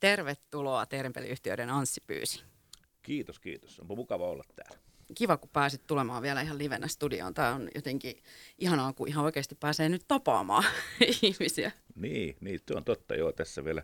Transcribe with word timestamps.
Tervetuloa 0.00 0.86
Termpeliyhtiöiden 0.86 1.70
Anssi 1.70 2.00
Pyysi. 2.06 2.42
Kiitos, 3.02 3.38
kiitos. 3.38 3.80
Onpa 3.80 3.94
mukava 3.94 4.28
olla 4.28 4.44
täällä. 4.56 4.78
Kiva, 5.14 5.36
kun 5.36 5.50
pääsit 5.52 5.86
tulemaan 5.86 6.22
vielä 6.22 6.40
ihan 6.40 6.58
livenä 6.58 6.88
studioon. 6.88 7.34
Tämä 7.34 7.54
on 7.54 7.68
jotenkin 7.74 8.22
ihanaa, 8.58 8.92
kun 8.92 9.08
ihan 9.08 9.24
oikeasti 9.24 9.54
pääsee 9.54 9.88
nyt 9.88 10.04
tapaamaan 10.08 10.64
ihmisiä. 11.22 11.72
Niin, 11.94 12.36
niin, 12.40 12.60
tuo 12.66 12.76
on 12.76 12.84
totta. 12.84 13.14
Joo, 13.14 13.32
tässä 13.32 13.64
vielä, 13.64 13.82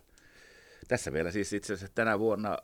tässä 0.87 1.13
vielä 1.13 1.31
siis 1.31 1.53
itse 1.53 1.73
asiassa 1.73 1.95
tänä 1.95 2.19
vuonna 2.19 2.57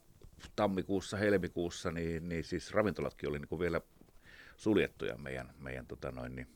tammikuussa, 0.55 1.17
helmikuussa, 1.17 1.91
niin, 1.91 2.29
niin 2.29 2.43
siis 2.43 2.71
ravintolatkin 2.71 3.29
oli 3.29 3.39
niin 3.39 3.49
kuin 3.49 3.59
vielä 3.59 3.81
suljettuja 4.57 5.17
meidän, 5.17 5.53
meidän 5.57 5.87
tota 5.87 6.11
noin, 6.11 6.35
niin 6.35 6.47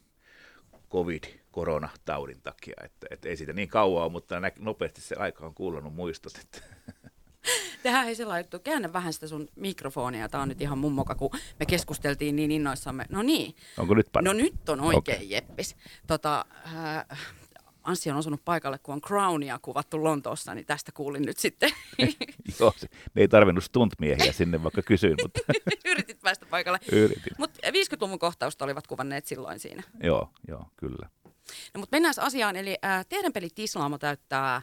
covid-koronataudin 0.90 2.42
takia. 2.42 2.76
Että, 2.84 3.08
että 3.12 3.30
ei 3.30 3.38
siitä 3.38 3.54
niin 3.54 3.70
kauaa, 3.70 4.10
mutta 4.10 4.40
nä- 4.40 4.52
nopeasti 4.60 5.02
se 5.02 5.16
aika 5.16 5.46
on 5.46 5.54
kuulunut 5.54 5.96
muistot. 5.96 6.34
Että. 6.36 6.62
Tehdään 7.84 8.08
ei 8.08 8.16
sellainen 8.16 8.44
juttu, 8.44 8.59
käännä 8.59 8.94
vähän 8.94 9.13
sitä 9.13 9.27
sun 9.27 9.48
mikrofonia, 9.55 10.30
tämä 10.30 10.41
on 10.41 10.49
nyt 10.49 10.62
ihan 10.62 10.77
mummoka, 10.77 11.16
kun 11.16 11.30
me 11.60 11.66
keskusteltiin 11.66 12.36
niin 12.36 12.52
innoissamme. 12.52 13.05
No 13.10 13.22
niin. 13.22 13.55
Onko 13.77 13.94
nyt 13.94 14.08
paljon? 14.12 14.38
No 14.38 14.44
nyt 14.44 14.70
on 14.70 14.82
oikein 14.82 15.18
okay. 15.18 15.27
jeppis. 15.27 15.76
Tota, 16.08 16.46
äh, 16.66 17.05
Anssi 17.89 18.11
on 18.11 18.17
osunut 18.17 18.45
paikalle, 18.45 18.79
kun 18.84 18.93
on 18.93 19.02
Crownia 19.02 19.59
kuvattu 19.61 20.03
Lontoossa, 20.03 20.55
niin 20.55 20.66
tästä 20.66 20.91
kuulin 20.91 21.21
nyt 21.21 21.38
sitten. 21.38 21.71
Joo, 22.59 22.73
ne 23.13 23.21
ei 23.21 23.27
tarvinnut 23.27 23.63
stuntmiehiä 23.63 24.31
sinne, 24.31 24.63
vaikka 24.63 24.81
kysyin. 24.81 25.15
Mutta... 25.23 25.39
Yritit 25.85 26.21
päästä 26.21 26.45
paikalle. 26.45 26.79
Yritin. 26.91 27.34
Mutta 27.38 27.59
50-luvun 27.67 28.20
kohtausta 28.20 28.65
olivat 28.65 28.88
kuvanneet 28.88 29.25
silloin 29.25 29.59
siinä. 29.59 29.84
Joo, 30.03 30.29
joo, 30.48 30.65
kyllä. 30.75 31.09
No, 31.73 31.79
mutta 31.79 31.95
mennään 31.95 32.13
asiaan. 32.17 32.55
Eli 32.55 32.75
äh, 32.85 33.05
teidän 33.05 33.34
peli 33.34 33.49
Tislaamo 33.55 33.98
täyttää 33.98 34.62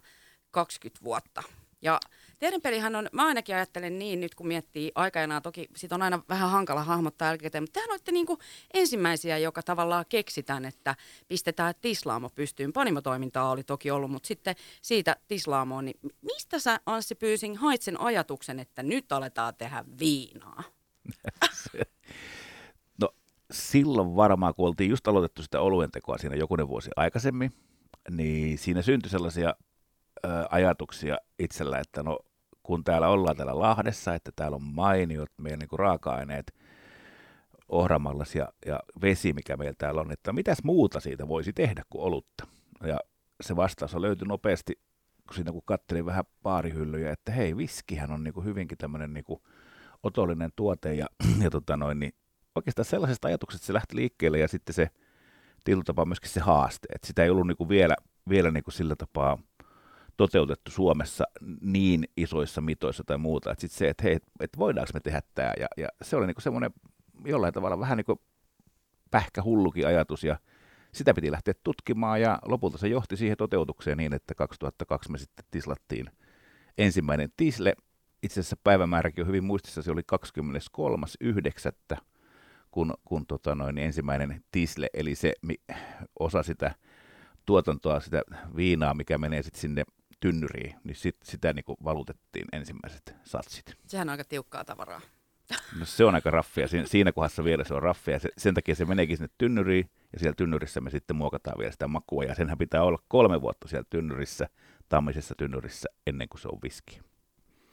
20 0.50 1.04
vuotta. 1.04 1.42
Ja 1.82 2.00
teidän 2.38 2.60
pelihän 2.60 2.96
on, 2.96 3.08
mä 3.12 3.26
ainakin 3.26 3.54
ajattelen 3.54 3.98
niin 3.98 4.20
nyt 4.20 4.34
kun 4.34 4.46
miettii 4.46 4.92
aikana, 4.94 5.40
toki 5.40 5.69
sit 5.77 5.92
on 5.92 6.02
aina 6.02 6.22
vähän 6.28 6.50
hankala 6.50 6.84
hahmottaa 6.84 7.28
jälkikäteen, 7.28 7.62
mutta 7.62 7.72
tehän 7.72 7.91
olette 7.91 8.12
niinku 8.12 8.38
ensimmäisiä, 8.74 9.38
joka 9.38 9.62
tavallaan 9.62 10.05
keksitään, 10.08 10.64
että 10.64 10.96
pistetään 11.28 11.74
tislaamo 11.80 12.30
pystyyn. 12.30 12.72
Panimotoimintaa 12.72 13.50
oli 13.50 13.64
toki 13.64 13.91
ollut, 13.91 14.11
mutta 14.11 14.27
sitten 14.27 14.56
siitä 14.83 15.16
tislaamoon, 15.28 15.84
niin 15.84 16.00
mistä 16.22 16.58
sä 16.58 16.80
Anssi 16.86 17.14
Pyysing 17.14 17.56
hait 17.56 17.83
sen 17.83 18.00
ajatuksen, 18.00 18.61
että 18.61 18.83
nyt 18.83 19.12
aletaan 19.12 19.55
tehdä 19.55 19.84
viinaa? 19.98 20.62
no 23.00 23.08
silloin 23.50 24.16
varmaan, 24.16 24.55
kun 24.55 24.68
oltiin 24.68 24.91
just 24.91 25.08
aloitettu 25.08 25.42
sitä 25.42 25.61
oluentekoa 25.61 26.18
siinä 26.18 26.36
jokunen 26.36 26.68
vuosi 26.68 26.91
aikaisemmin, 26.96 27.52
niin 28.11 28.58
siinä 28.58 28.83
syntyi 28.83 29.11
sellaisia 29.11 29.55
ajatuksia 30.50 31.18
itsellä, 31.39 31.78
että 31.78 32.02
no 32.02 32.18
kun 32.67 32.84
täällä 32.84 33.09
ollaan 33.09 33.36
täällä 33.36 33.59
Lahdessa, 33.59 34.14
että 34.14 34.33
täällä 34.36 34.55
on 34.55 34.62
mainiot 34.62 35.31
meidän 35.36 35.59
niin 35.59 35.69
kuin 35.69 35.78
raaka-aineet, 35.78 36.55
ohramallas 37.69 38.34
ja, 38.34 38.48
ja 38.67 38.81
vesi, 39.03 39.33
mikä 39.33 39.56
meillä 39.56 39.75
täällä 39.78 40.00
on, 40.00 40.12
että 40.12 40.33
mitäs 40.33 40.58
muuta 40.64 41.00
siitä 41.00 41.28
voisi 41.28 41.53
tehdä 41.53 41.83
kuin 41.91 42.03
olutta. 42.03 42.47
Ja 42.84 43.00
se 43.41 43.56
vastaus 43.56 43.95
on 43.95 44.03
löytynyt 44.03 44.28
nopeasti, 44.28 44.81
kun 45.27 45.34
siinä 45.34 45.53
kun 45.53 45.62
katselin 45.64 46.06
vähän 46.06 46.25
baarihyllyjä, 46.42 47.12
että 47.12 47.33
hei, 47.33 47.56
viskihän 47.56 48.12
on 48.12 48.25
niin 48.25 48.34
kuin 48.34 48.47
hyvinkin 48.47 48.78
tämmöinen 48.78 49.14
niin 49.14 49.25
kuin 49.25 49.41
otollinen 50.03 50.51
tuote 50.56 50.95
ja, 50.95 51.06
ja 51.45 51.51
tota 51.51 51.77
noin, 51.77 51.98
niin 51.98 52.12
oikeastaan 52.55 52.86
sellaisesta 52.86 53.28
ajatuksesta 53.28 53.67
se 53.67 53.73
lähti 53.73 53.97
liikkeelle 53.97 54.39
ja 54.39 54.48
sitten 54.48 54.75
se 54.75 54.91
tietyllä 55.64 55.84
tapaa 55.84 56.05
myöskin 56.05 56.30
se 56.30 56.41
haaste, 56.41 56.89
että 56.95 57.06
sitä 57.06 57.25
ei 57.25 57.30
ollut 57.30 57.47
niin 57.47 57.56
kuin 57.56 57.69
vielä, 57.69 57.97
vielä 58.28 58.51
niin 58.51 58.64
kuin 58.64 58.75
sillä 58.75 58.97
tapaa 58.97 59.39
toteutettu 60.17 60.70
Suomessa 60.70 61.25
niin 61.61 62.05
isoissa 62.17 62.61
mitoissa 62.61 63.05
tai 63.05 63.19
muuta, 63.19 63.53
että 63.53 63.61
sitten 63.61 63.78
se, 63.78 63.89
että 63.89 64.03
hei, 64.03 64.14
että 64.41 64.58
voidaanko 64.58 64.91
me 64.95 65.00
tehdä 65.00 65.23
tämä, 65.34 65.53
ja, 65.61 65.67
ja 65.77 65.89
se 66.03 66.17
oli 66.17 66.27
niin 66.27 66.34
kuin 66.34 66.42
semmoinen 66.42 66.70
jollain 67.25 67.55
tavalla 67.55 67.78
vähän 67.78 67.97
niin 67.97 68.05
kuin 68.05 68.20
pähkä 69.11 69.42
hullukin 69.42 69.86
ajatus, 69.86 70.24
ja 70.24 70.39
sitä 70.92 71.14
piti 71.14 71.33
lähteä 71.33 71.55
tutkimaan, 71.64 72.20
ja 72.20 72.39
lopulta 72.45 72.79
se 72.79 72.89
johti 72.89 73.17
siihen 73.17 73.36
toteutukseen 73.36 73.98
niin, 73.98 74.13
että 74.14 74.35
2002 74.35 75.13
me 75.13 75.18
sitten 75.18 75.45
tislattiin 75.51 76.11
ensimmäinen 76.79 77.33
tisle, 77.36 77.74
itse 78.23 78.40
asiassa 78.40 78.57
päivämääräkin 78.64 79.23
on 79.23 79.29
hyvin 79.29 79.45
muistissa, 79.45 79.83
se 79.83 79.90
oli 79.90 80.02
23.9., 81.95 81.98
kun, 82.70 82.95
kun 83.05 83.27
tota 83.27 83.55
noin, 83.55 83.79
ensimmäinen 83.79 84.45
tisle, 84.52 84.89
eli 84.95 85.14
se 85.14 85.33
osa 86.19 86.42
sitä 86.42 86.74
tuotantoa, 87.46 88.01
sitä 88.01 88.23
viinaa, 88.57 88.95
mikä 88.95 89.19
menee 89.19 89.42
sitten 89.42 89.61
sinne 89.61 89.85
tynnyriin, 90.20 90.74
niin 90.84 90.96
sit, 90.96 91.16
sitä 91.22 91.52
niin 91.52 91.64
kuin 91.64 91.77
valutettiin 91.84 92.46
ensimmäiset 92.52 93.14
satsit. 93.24 93.74
Sehän 93.86 94.08
on 94.08 94.12
aika 94.12 94.24
tiukkaa 94.24 94.64
tavaraa. 94.64 95.00
No 95.78 95.84
se 95.84 96.04
on 96.04 96.14
aika 96.14 96.30
raffia. 96.30 96.68
Siinä, 96.68 96.86
siinä 96.86 97.12
kohdassa 97.12 97.44
vielä 97.44 97.64
se 97.64 97.74
on 97.74 97.82
raffia. 97.82 98.18
Se, 98.18 98.28
sen 98.38 98.54
takia 98.54 98.74
se 98.74 98.84
meneekin 98.84 99.16
sinne 99.16 99.30
tynnyriin 99.38 99.90
ja 100.12 100.18
siellä 100.18 100.34
tynnyrissä 100.36 100.80
me 100.80 100.90
sitten 100.90 101.16
muokataan 101.16 101.58
vielä 101.58 101.72
sitä 101.72 101.88
makua. 101.88 102.24
Ja 102.24 102.34
senhän 102.34 102.58
pitää 102.58 102.82
olla 102.82 102.98
kolme 103.08 103.40
vuotta 103.40 103.68
siellä 103.68 103.86
tynnyrissä, 103.90 104.48
tammisessa 104.88 105.34
tynnyrissä 105.38 105.88
ennen 106.06 106.28
kuin 106.28 106.40
se 106.40 106.48
on 106.48 106.58
viski. 106.62 107.00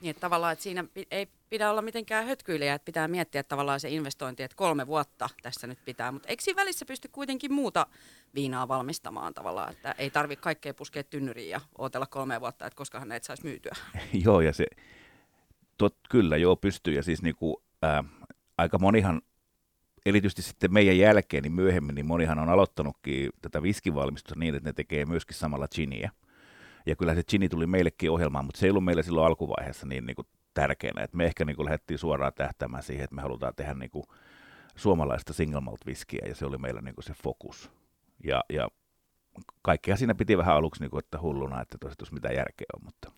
Niin, 0.03 0.09
että 0.09 0.21
tavallaan, 0.21 0.53
että 0.53 0.63
siinä 0.63 0.85
ei 1.11 1.27
pidä 1.49 1.71
olla 1.71 1.81
mitenkään 1.81 2.25
hötkyilijä, 2.25 2.73
että 2.73 2.85
pitää 2.85 3.07
miettiä 3.07 3.39
että 3.39 3.49
tavallaan 3.49 3.79
se 3.79 3.89
investointi, 3.89 4.43
että 4.43 4.55
kolme 4.55 4.87
vuotta 4.87 5.29
tässä 5.41 5.67
nyt 5.67 5.79
pitää. 5.85 6.11
Mutta 6.11 6.29
eikö 6.29 6.43
siinä 6.43 6.61
välissä 6.61 6.85
pysty 6.85 7.09
kuitenkin 7.11 7.53
muuta 7.53 7.87
viinaa 8.35 8.67
valmistamaan 8.67 9.33
tavallaan, 9.33 9.71
että 9.71 9.95
ei 9.97 10.09
tarvitse 10.09 10.43
kaikkea 10.43 10.73
puskea 10.73 11.03
tynnyriin 11.03 11.49
ja 11.49 11.61
odotella 11.77 12.05
kolme 12.05 12.41
vuotta, 12.41 12.65
että 12.65 12.77
koskahan 12.77 13.07
ne 13.07 13.19
saisi 13.21 13.43
myytyä. 13.43 13.71
joo, 14.25 14.41
ja 14.41 14.53
se, 14.53 14.65
tot, 15.77 15.95
kyllä 16.09 16.37
joo 16.37 16.55
pystyy, 16.55 16.93
ja 16.93 17.03
siis 17.03 17.21
niinku, 17.21 17.63
ää, 17.81 18.03
aika 18.57 18.79
monihan, 18.79 19.21
erityisesti 20.05 20.41
sitten 20.41 20.73
meidän 20.73 20.97
jälkeen, 20.97 21.43
niin 21.43 21.53
myöhemmin, 21.53 21.95
niin 21.95 22.05
monihan 22.05 22.39
on 22.39 22.49
aloittanutkin 22.49 23.29
tätä 23.41 23.63
viskivalmistusta 23.63 24.39
niin, 24.39 24.55
että 24.55 24.69
ne 24.69 24.73
tekee 24.73 25.05
myöskin 25.05 25.37
samalla 25.37 25.67
giniä. 25.67 26.11
Ja 26.85 26.95
kyllä 26.95 27.15
se 27.15 27.23
gini 27.23 27.49
tuli 27.49 27.67
meillekin 27.67 28.11
ohjelmaan, 28.11 28.45
mutta 28.45 28.59
se 28.59 28.65
ei 28.65 28.69
ollut 28.69 28.85
meille 28.85 29.03
silloin 29.03 29.27
alkuvaiheessa 29.27 29.87
niin, 29.87 30.05
niin 30.05 30.15
kuin 30.15 30.27
tärkeänä. 30.53 31.03
että 31.03 31.17
me 31.17 31.25
ehkä 31.25 31.45
niin 31.45 31.55
kuin 31.55 31.65
lähdettiin 31.65 31.97
suoraan 31.97 32.33
tähtäämään 32.35 32.83
siihen, 32.83 33.03
että 33.03 33.15
me 33.15 33.21
halutaan 33.21 33.55
tehdä 33.55 33.73
niin 33.73 33.91
kuin 33.91 34.03
suomalaista 34.75 35.33
single 35.33 35.61
malt 35.61 35.85
viskiä, 35.85 36.25
ja 36.27 36.35
se 36.35 36.45
oli 36.45 36.57
meillä 36.57 36.81
niin 36.81 36.95
kuin 36.95 37.05
se 37.05 37.13
fokus. 37.23 37.71
Ja, 38.23 38.43
ja 38.49 38.69
kaikkea 39.61 39.97
siinä 39.97 40.15
piti 40.15 40.37
vähän 40.37 40.55
aluksi 40.55 40.81
niin 40.81 40.91
kuin, 40.91 40.99
että 40.99 41.21
hulluna, 41.21 41.61
että 41.61 41.77
tosiaan 41.77 42.13
mitä 42.13 42.27
järkeä 42.27 42.65
on, 42.73 42.85
mutta 42.85 43.11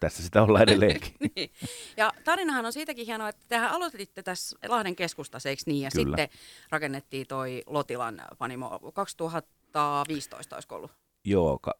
tässä 0.00 0.22
sitä 0.22 0.42
ollaan 0.42 0.62
edelleenkin. 0.62 1.14
niin. 1.36 1.50
Ja 1.96 2.12
tarinahan 2.24 2.66
on 2.66 2.72
siitäkin 2.72 3.06
hienoa, 3.06 3.28
että 3.28 3.44
tehän 3.48 3.70
aloititte 3.70 4.22
tässä 4.22 4.58
Lahden 4.68 4.96
kestustassa, 4.96 5.48
eikö 5.48 5.62
niin? 5.66 5.82
Ja 5.82 5.90
Kyllä. 5.94 6.16
sitten 6.16 6.38
rakennettiin 6.70 7.26
toi 7.26 7.62
Lotilan 7.66 8.22
panimo 8.38 8.80
2015, 8.94 10.56
olisiko 10.56 10.76
ollut? 10.76 10.90
Joo, 11.24 11.58
ka- 11.62 11.74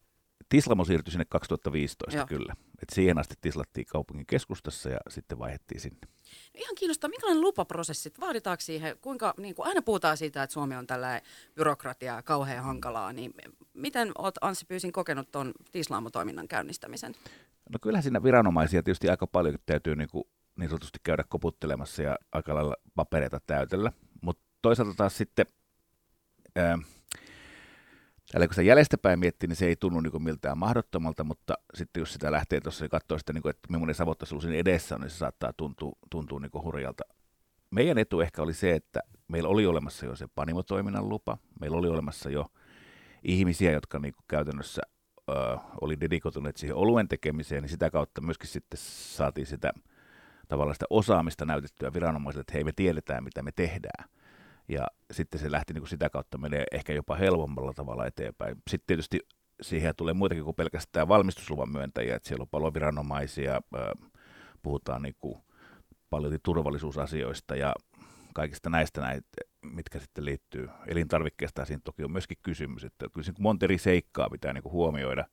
Tislamo 0.50 0.84
siirtyi 0.84 1.12
sinne 1.12 1.24
2015 1.24 2.16
Joo. 2.16 2.26
kyllä. 2.26 2.54
Et 2.82 2.90
siihen 2.92 3.18
asti 3.18 3.34
tislattiin 3.40 3.86
kaupungin 3.86 4.26
keskustassa 4.26 4.88
ja 4.88 4.98
sitten 5.08 5.38
vaihdettiin 5.38 5.80
sinne. 5.80 5.98
No 6.02 6.08
ihan 6.54 6.74
kiinnostaa, 6.74 7.10
minkälainen 7.10 7.40
lupaprosessi, 7.40 8.12
vaaditaanko 8.20 8.60
siihen, 8.60 8.98
kuinka, 9.00 9.34
niin 9.38 9.54
kuin 9.54 9.66
aina 9.66 9.82
puhutaan 9.82 10.16
siitä, 10.16 10.42
että 10.42 10.54
Suomi 10.54 10.76
on 10.76 10.86
tällä 10.86 11.20
byrokratiaa 11.54 12.22
kauhean 12.22 12.64
hankalaa, 12.64 13.12
niin 13.12 13.34
miten 13.74 14.12
olet 14.18 14.34
Anssi 14.40 14.66
Pyysin 14.66 14.92
kokenut 14.92 15.30
tuon 15.30 15.52
tislaamotoiminnan 15.72 16.48
käynnistämisen? 16.48 17.14
No 17.72 17.78
kyllähän 17.82 18.02
siinä 18.02 18.22
viranomaisia 18.22 18.82
tietysti 18.82 19.08
aika 19.08 19.26
paljon 19.26 19.58
täytyy 19.66 19.96
niin, 19.96 20.08
kuin, 20.08 20.24
niin 20.58 20.68
sanotusti 20.68 20.98
käydä 21.02 21.24
koputtelemassa 21.28 22.02
ja 22.02 22.18
aika 22.32 22.54
lailla 22.54 22.76
papereita 22.94 23.40
täytellä, 23.46 23.92
mutta 24.20 24.42
toisaalta 24.62 24.94
taas 24.94 25.16
sitten... 25.16 25.46
Ää, 26.56 26.78
Täällä 28.32 28.46
kun 28.46 28.54
sitä 28.54 28.62
jäljestäpäin 28.62 29.18
miettii, 29.18 29.46
niin 29.46 29.56
se 29.56 29.66
ei 29.66 29.76
tunnu 29.76 30.00
niin 30.00 30.22
miltään 30.22 30.58
mahdottomalta, 30.58 31.24
mutta 31.24 31.54
sitten 31.74 32.00
jos 32.00 32.12
sitä 32.12 32.32
lähtee 32.32 32.60
tuossa 32.60 32.84
ja 32.84 32.88
katsoo 32.88 33.18
sitä, 33.18 33.32
niin 33.32 33.42
kuin, 33.42 33.50
että 33.50 33.68
millainen 33.70 33.94
savottaisuus 33.94 34.42
siinä 34.42 34.58
edessä 34.58 34.94
on, 34.94 35.00
niin 35.00 35.10
se 35.10 35.16
saattaa 35.16 35.52
tuntua, 35.52 35.92
tuntua 36.10 36.40
niin 36.40 36.64
hurjalta. 36.64 37.04
Meidän 37.70 37.98
etu 37.98 38.20
ehkä 38.20 38.42
oli 38.42 38.54
se, 38.54 38.74
että 38.74 39.00
meillä 39.28 39.48
oli 39.48 39.66
olemassa 39.66 40.06
jo 40.06 40.16
se 40.16 40.26
panimotoiminnan 40.34 41.08
lupa, 41.08 41.38
meillä 41.60 41.76
oli 41.76 41.88
olemassa 41.88 42.30
jo 42.30 42.46
ihmisiä, 43.22 43.72
jotka 43.72 43.98
niin 43.98 44.14
kuin 44.14 44.24
käytännössä 44.28 44.82
ö, 45.28 45.32
oli 45.80 46.00
dedikoituneet 46.00 46.56
siihen 46.56 46.76
oluen 46.76 47.08
tekemiseen, 47.08 47.62
niin 47.62 47.70
sitä 47.70 47.90
kautta 47.90 48.20
myöskin 48.20 48.48
sitten 48.48 48.80
saatiin 48.82 49.46
sitä 49.46 49.72
tavallaan 50.48 50.74
sitä 50.74 50.86
osaamista 50.90 51.44
näytettyä 51.44 51.92
viranomaisille, 51.92 52.40
että 52.40 52.52
hei 52.54 52.64
me 52.64 52.72
tiedetään 52.76 53.24
mitä 53.24 53.42
me 53.42 53.52
tehdään 53.52 54.08
ja 54.70 54.86
sitten 55.10 55.40
se 55.40 55.50
lähti 55.50 55.72
niin 55.72 55.82
kuin 55.82 55.88
sitä 55.88 56.10
kautta 56.10 56.38
menee 56.38 56.64
ehkä 56.72 56.92
jopa 56.92 57.14
helpommalla 57.14 57.72
tavalla 57.72 58.06
eteenpäin. 58.06 58.56
Sitten 58.70 58.86
tietysti 58.86 59.20
siihen 59.62 59.94
tulee 59.96 60.14
muitakin 60.14 60.44
kuin 60.44 60.56
pelkästään 60.56 61.08
valmistusluvan 61.08 61.72
myöntäjiä, 61.72 62.16
että 62.16 62.28
siellä 62.28 62.42
on 62.42 62.48
paljon 62.48 62.74
viranomaisia, 62.74 63.60
puhutaan 64.62 65.02
niin 65.02 65.16
kuin 65.18 65.42
paljon 66.10 66.38
turvallisuusasioista 66.42 67.56
ja 67.56 67.72
kaikista 68.34 68.70
näistä 68.70 69.00
näitä, 69.00 69.26
mitkä 69.62 69.98
sitten 69.98 70.24
liittyy 70.24 70.68
elintarvikkeesta, 70.86 71.64
siinä 71.64 71.80
toki 71.84 72.04
on 72.04 72.12
myöskin 72.12 72.38
kysymys, 72.42 72.84
että 72.84 73.06
kyllä 73.12 73.32
monta 73.38 73.66
eri 73.66 73.78
seikkaa 73.78 74.30
pitää 74.30 74.52
niin 74.52 74.62
kuin 74.62 74.72
huomioida. 74.72 75.24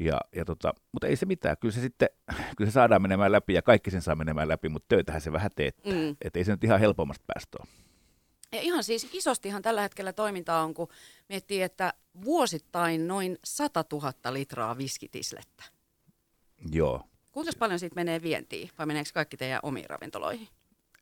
Ja, 0.00 0.20
ja 0.36 0.44
tota, 0.44 0.74
mutta 0.92 1.06
ei 1.06 1.16
se 1.16 1.26
mitään, 1.26 1.56
kyllä 1.60 1.74
se 1.74 1.80
sitten 1.80 2.08
kyllä 2.56 2.70
se 2.70 2.74
saadaan 2.74 3.02
menemään 3.02 3.32
läpi 3.32 3.54
ja 3.54 3.62
kaikki 3.62 3.90
sen 3.90 4.02
saa 4.02 4.14
menemään 4.14 4.48
läpi, 4.48 4.68
mutta 4.68 4.86
töitähän 4.88 5.20
se 5.20 5.32
vähän 5.32 5.50
teettää. 5.56 5.92
Mm. 5.92 6.16
Että 6.22 6.38
ei 6.38 6.44
se 6.44 6.52
nyt 6.52 6.64
ihan 6.64 6.80
helpommasta 6.80 7.24
päästä 7.26 7.58
ole. 7.60 7.85
Ja 8.56 8.62
ihan 8.62 8.84
siis 8.84 9.08
isostihan 9.12 9.62
tällä 9.62 9.82
hetkellä 9.82 10.12
toimintaa 10.12 10.62
on, 10.64 10.74
kun 10.74 10.88
miettii, 11.28 11.62
että 11.62 11.92
vuosittain 12.24 13.08
noin 13.08 13.38
100 13.44 13.84
000 13.92 14.12
litraa 14.32 14.78
viskitislettä. 14.78 15.64
Joo. 16.72 17.02
Kuinka 17.32 17.52
paljon 17.58 17.78
siitä 17.78 17.94
menee 17.94 18.22
vientiin 18.22 18.70
vai 18.78 18.86
meneekö 18.86 19.10
kaikki 19.14 19.36
teidän 19.36 19.60
omiin 19.62 19.90
ravintoloihin? 19.90 20.48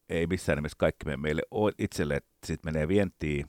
Ei 0.08 0.26
missään 0.26 0.58
nimessä 0.58 0.78
kaikki 0.78 1.04
menee 1.04 1.16
meille 1.16 1.42
itselle, 1.78 2.16
että 2.16 2.46
siitä 2.46 2.64
menee 2.64 2.88
vientiin. 2.88 3.46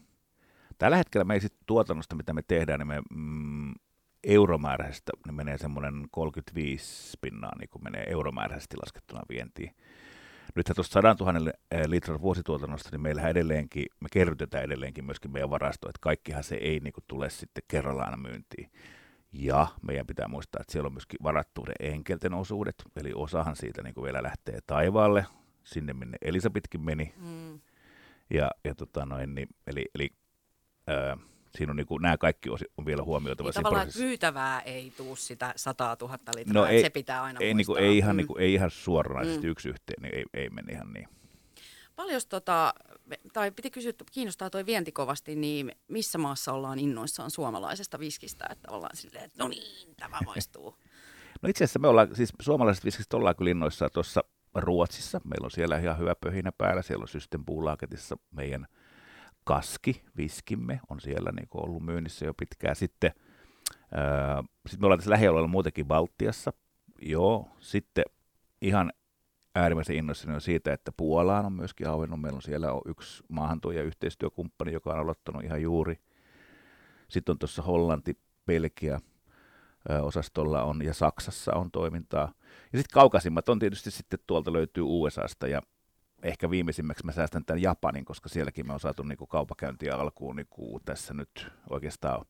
Tällä 0.78 0.98
hetkellä 0.98 1.24
me 1.24 1.34
ei 1.34 1.42
sitten 1.42 1.64
tuotannosta, 1.66 2.16
mitä 2.16 2.34
me 2.34 2.42
tehdään, 2.48 2.80
niin 2.80 2.88
me 2.88 3.02
mm, 3.16 3.74
euromääräisestä 4.24 5.12
niin 5.26 5.36
menee 5.36 5.58
semmoinen 5.58 6.08
35 6.12 7.18
pinnaa, 7.22 7.56
niin 7.60 7.70
kuin 7.70 7.84
menee 7.84 8.06
euromääräisesti 8.10 8.78
laskettuna 8.78 9.22
vientiin. 9.30 9.76
Nyt 10.56 10.72
tuosta 10.76 10.94
100 11.02 11.16
000 11.20 11.52
litran 11.88 12.22
vuosituotannosta, 12.22 12.90
niin 12.92 13.02
meillähän 13.02 13.32
edelleenkin, 13.32 13.86
me 14.00 14.08
kerrytetään 14.12 14.64
edelleenkin 14.64 15.06
myöskin 15.06 15.32
meidän 15.32 15.50
varasto, 15.50 15.90
että 15.90 16.00
kaikkihan 16.02 16.44
se 16.44 16.56
ei 16.56 16.80
niin 16.80 16.94
kuin, 16.94 17.04
tule 17.08 17.30
sitten 17.30 17.64
kerrallaan 17.68 18.20
myyntiin. 18.20 18.72
Ja 19.34 19.68
meidän 19.82 20.08
pitää 20.08 20.28
muistaa, 20.28 20.62
että 20.62 20.72
siellä 20.72 20.88
on 20.88 20.94
myöskin 20.94 21.20
varattuuden 21.24 21.76
enkelten 21.80 22.34
osuudet, 22.34 22.76
eli 22.96 23.12
osahan 23.16 23.56
siitä 23.56 23.84
niin 23.84 23.94
kuin 23.94 24.04
vielä 24.04 24.24
lähtee 24.24 24.60
taivaalle, 24.68 25.26
sinne 25.64 25.94
minne 25.94 26.18
Elisabetkin 26.22 26.82
meni. 26.82 27.14
Mm. 27.18 27.60
Ja, 28.30 28.52
ja 28.64 28.76
tota 28.76 29.06
noin, 29.06 29.36
niin, 29.36 29.48
eli, 29.68 29.86
eli 29.96 30.10
ää, 30.88 31.18
siinä 31.56 31.72
on 31.72 31.76
niin 31.76 31.88
kuin, 31.88 32.02
nämä 32.02 32.18
kaikki 32.18 32.50
on 32.50 32.86
vielä 32.86 33.04
huomioitava. 33.04 33.50
Niin 33.50 33.54
tavallaan 33.54 33.88
myytävää 34.00 34.62
ei 34.62 34.94
tule 34.98 35.18
sitä 35.18 35.54
100 35.56 35.98
000 36.02 36.18
litraa, 36.36 36.54
no 36.54 36.66
ei, 36.66 36.82
se 36.82 36.90
pitää 36.90 37.24
aina 37.24 37.40
ei, 37.40 37.54
niin 37.54 37.66
kuin, 37.66 37.84
ei, 37.84 37.98
ihan, 37.98 38.16
mm. 38.16 38.18
niin 38.18 38.28
kuin, 38.28 38.42
ei 38.42 38.54
ihan 38.54 38.72
suoranaisesti 38.72 39.48
mm. 39.48 39.52
yksi 39.52 39.70
yhteen, 39.70 40.02
niin 40.02 40.16
ei, 40.16 40.26
ei 40.34 40.50
mene 40.50 40.74
ihan 40.74 40.94
niin. 40.94 41.08
Paljon 41.96 42.22
tota, 42.30 42.74
tai 43.34 43.52
piti 43.52 43.72
kysyä, 43.72 43.90
että 43.90 44.06
kiinnostaa 44.12 44.50
toi 44.50 44.66
vienti 44.66 44.92
kovasti, 44.92 45.36
niin 45.36 45.72
missä 45.88 46.18
maassa 46.18 46.54
ollaan 46.54 46.80
innoissaan 46.80 47.32
suomalaisesta 47.32 48.00
viskistä, 48.00 48.46
että 48.50 48.72
ollaan 48.72 48.96
silleen, 48.96 49.26
että 49.26 49.44
no 49.44 49.48
niin, 49.48 49.96
tämä 49.98 50.20
maistuu. 50.26 50.76
no 51.42 51.50
itse 51.50 51.64
asiassa 51.64 51.80
me 51.80 51.88
ollaan, 51.88 52.16
siis 52.16 52.34
suomalaisesta 52.42 52.86
viskistä 52.86 53.18
ollaan 53.18 53.36
kyllä 53.36 53.52
innoissaan 53.52 53.92
tuossa 53.94 54.24
Ruotsissa. 54.56 55.22
Meillä 55.24 55.46
on 55.46 55.52
siellä 55.52 55.78
ihan 55.78 56.00
hyvä 56.00 56.16
pöhinä 56.16 56.52
päällä, 56.52 56.82
siellä 56.82 57.04
on 57.04 57.08
Systempuulaaketissa 57.08 58.18
meidän– 58.32 58.68
kaski, 59.46 60.04
viskimme, 60.18 60.80
on 60.90 61.02
siellä 61.02 61.32
niin 61.32 61.48
kuin 61.48 61.66
ollut 61.66 61.84
myynnissä 61.84 62.26
jo 62.26 62.34
pitkään. 62.34 62.76
Sitten, 62.76 63.12
ää, 63.92 64.44
sitten 64.68 64.82
me 64.82 64.86
ollaan 64.86 65.00
tässä 65.00 65.12
lähialueella 65.12 65.48
muutenkin 65.48 65.86
Baltiassa. 65.86 66.54
Joo, 67.02 67.48
sitten 67.60 68.04
ihan 68.62 68.94
äärimmäisen 69.56 69.96
innoissani 69.96 70.36
on 70.36 70.42
siitä, 70.42 70.74
että 70.74 70.92
Puolaan 70.98 71.46
on 71.46 71.54
myöskin 71.54 71.88
auennut. 71.88 72.22
Meillä 72.22 72.36
on 72.36 72.42
siellä 72.42 72.68
yksi 72.86 73.24
maahantuoja 73.30 73.84
yhteistyökumppani, 73.84 74.74
joka 74.74 74.94
on 74.94 75.00
aloittanut 75.00 75.44
ihan 75.44 75.62
juuri. 75.62 76.00
Sitten 77.08 77.34
on 77.34 77.40
tuossa 77.40 77.62
Hollanti, 77.62 78.18
Belgia, 78.46 79.00
osastolla 80.02 80.64
on 80.64 80.82
ja 80.82 80.94
Saksassa 80.94 81.54
on 81.54 81.72
toimintaa. 81.72 82.34
Ja 82.74 82.80
sitten 82.80 82.94
kaukaisimmat 82.94 83.50
on 83.50 83.60
tietysti 83.60 83.92
sitten 83.92 84.20
tuolta 84.28 84.54
löytyy 84.54 84.84
USAsta 84.88 85.48
ja 85.48 85.62
ehkä 86.26 86.50
viimeisimmäksi 86.50 87.06
mä 87.06 87.12
säästän 87.12 87.46
tämän 87.46 87.62
Japanin, 87.62 88.06
koska 88.06 88.30
sielläkin 88.30 88.68
me 88.68 88.74
on 88.74 88.80
saatu 88.80 89.04
niin 89.04 89.18
kuin 89.18 89.28
kaupakäyntiä 89.28 89.96
alkuun 89.96 90.36
niin 90.36 90.48
kuin 90.50 90.84
tässä 90.86 91.14
nyt 91.14 91.48
oikeastaan 91.70 92.26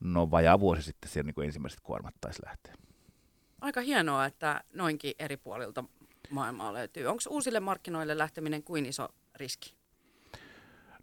no 0.00 0.30
vajaa 0.30 0.60
vuosi 0.60 0.82
sitten 0.82 1.10
siellä 1.10 1.26
niin 1.26 1.34
kuin 1.34 1.44
ensimmäiset 1.44 1.80
kuormat 1.80 2.14
taisi 2.20 2.42
lähteä. 2.46 2.74
Aika 3.60 3.80
hienoa, 3.80 4.26
että 4.26 4.64
noinkin 4.74 5.14
eri 5.18 5.36
puolilta 5.36 5.84
maailmaa 6.30 6.72
löytyy. 6.72 7.06
Onko 7.06 7.22
uusille 7.28 7.60
markkinoille 7.60 8.18
lähteminen 8.18 8.62
kuin 8.62 8.86
iso 8.86 9.08
riski? 9.34 9.74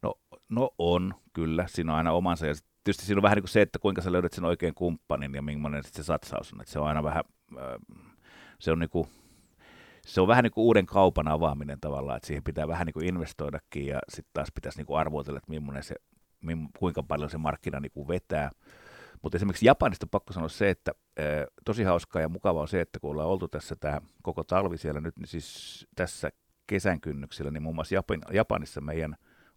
No, 0.02 0.20
no 0.50 0.70
on, 0.78 1.14
kyllä. 1.34 1.66
Siinä 1.68 1.92
on 1.92 1.98
aina 1.98 2.12
omansa. 2.12 2.48
Ja 2.48 2.54
tietysti 2.84 3.06
siinä 3.06 3.20
on 3.20 3.24
vähän 3.24 3.36
niin 3.36 3.44
kuin 3.44 3.50
se, 3.50 3.62
että 3.62 3.80
kuinka 3.80 4.02
sä 4.02 4.12
löydät 4.12 4.34
sen 4.34 4.46
oikein 4.46 4.74
kumppanin 4.74 5.34
ja 5.34 5.42
millainen 5.42 5.84
se 5.84 6.04
satsaus 6.04 6.54
on. 6.54 6.62
Että 6.62 6.74
se 6.74 6.80
on 6.80 6.88
aina 6.88 7.04
vähän, 7.04 7.24
se 8.60 8.72
on 8.72 8.80
niin 8.80 8.90
kuin 8.90 9.08
se 10.08 10.22
on 10.22 10.28
vähän 10.28 10.44
niin 10.44 10.52
kuin 10.52 10.64
uuden 10.64 10.86
kaupan 10.86 11.28
avaaminen 11.28 11.80
tavallaan, 11.80 12.18
että 12.18 12.28
siihen 12.28 12.44
pitää 12.44 12.68
vähän 12.68 12.86
niin 12.86 12.94
kuin 12.94 13.06
investoidakin 13.06 13.86
ja 13.86 14.00
sitten 14.10 14.34
taas 14.34 14.52
pitäisi 14.56 14.78
niin 14.78 14.86
kuin 14.86 15.00
arvoitella, 15.00 15.38
että 15.40 15.82
se, 15.82 15.96
kuinka 16.80 17.04
paljon 17.04 17.30
se 17.30 17.38
markkina 17.38 17.80
niin 17.80 17.92
kuin 17.92 18.08
vetää. 18.08 18.52
Mutta 19.22 19.38
esimerkiksi 19.38 19.66
Japanista 19.66 20.08
pakko 20.08 20.34
sanoa 20.34 20.50
se, 20.50 20.70
että 20.70 20.92
e, 21.18 21.24
tosi 21.66 21.84
hauskaa 21.84 22.22
ja 22.22 22.30
mukavaa 22.30 22.62
on 22.62 22.68
se, 22.68 22.82
että 22.82 23.00
kun 23.00 23.12
ollaan 23.12 23.30
oltu 23.30 23.48
tässä 23.48 23.76
tämä 23.76 24.02
koko 24.24 24.44
talvi 24.44 24.78
siellä 24.78 25.02
nyt, 25.02 25.18
niin 25.18 25.28
siis 25.28 25.88
tässä 25.96 26.32
kesän 26.68 27.02
kynnyksellä, 27.02 27.52
niin 27.52 27.64
muun 27.64 27.76
muassa 27.76 27.96
Japan, 27.96 28.22
Japanissa 28.32 28.82
meidän 28.82 29.16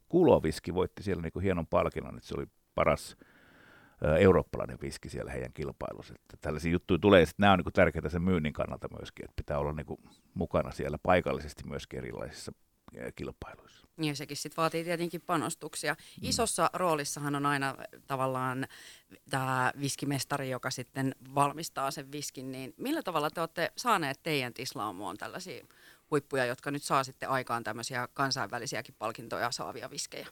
kuloviski 0.09 0.75
voitti 0.75 1.03
siellä 1.03 1.23
niin 1.23 1.33
kuin 1.33 1.43
hienon 1.43 1.67
palkinnon, 1.67 2.17
että 2.17 2.29
se 2.29 2.35
oli 2.35 2.47
paras 2.75 3.17
eurooppalainen 4.19 4.79
viski 4.83 5.09
siellä 5.09 5.33
heidän 5.33 5.53
kilpailussa. 5.53 6.15
Että 6.15 6.37
tällaisia 6.41 6.73
juttuja 6.73 6.99
tulee, 6.99 7.21
ja 7.21 7.27
nämä 7.39 7.53
on 7.53 7.59
niin 7.59 7.73
tärkeää 7.73 8.09
sen 8.09 8.23
myynnin 8.23 8.53
kannalta 8.53 8.89
myöskin, 8.99 9.25
että 9.25 9.37
pitää 9.37 9.59
olla 9.59 9.73
niin 9.73 9.87
mukana 10.35 10.71
siellä 10.71 10.99
paikallisesti 11.03 11.63
myöskin 11.67 11.99
erilaisissa 11.99 12.53
kilpailuissa. 13.15 13.87
Ja 14.03 14.15
sekin 14.15 14.37
sitten 14.37 14.57
vaatii 14.57 14.85
tietenkin 14.85 15.21
panostuksia. 15.21 15.93
Mm. 15.95 16.29
Isossa 16.29 16.71
roolissahan 16.73 17.35
on 17.35 17.47
aina 17.47 17.75
tavallaan 18.07 18.67
tämä 19.31 19.73
viskimestari, 19.81 20.51
joka 20.51 20.71
sitten 20.71 21.15
valmistaa 21.35 21.91
sen 21.91 22.13
viskin. 22.13 22.53
Niin 22.53 22.75
millä 22.77 23.03
tavalla 23.03 23.31
te 23.31 23.41
olette 23.41 23.73
saaneet 23.77 24.21
teidän 24.23 24.55
tislaamoon 24.55 25.17
tällaisia 25.17 25.67
huippuja, 26.11 26.45
jotka 26.45 26.71
nyt 26.71 26.83
saa 26.83 27.05
sitten 27.05 27.29
aikaan 27.29 27.65
tämmöisiä 27.65 28.09
kansainvälisiäkin 28.15 28.95
palkintoja 28.99 29.51
saavia 29.51 29.91
viskejä? 29.91 30.27